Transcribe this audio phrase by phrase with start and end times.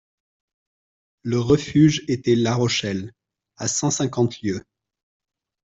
[1.21, 3.13] Le refuge était la Rochelle,
[3.57, 4.65] à cent cinquante lieues.